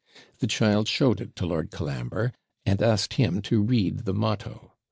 [0.39, 2.31] The child showed it to Lord Colambre,
[2.65, 4.73] and asked him to read the motto.